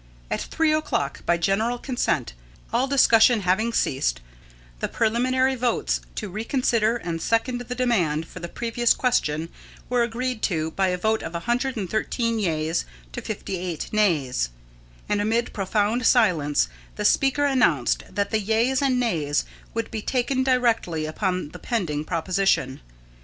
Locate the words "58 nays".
13.21-14.49